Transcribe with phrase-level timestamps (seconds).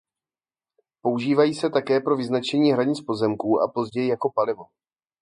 [1.01, 4.63] Používají se také pro vyznačení hranic pozemků a později jako palivo.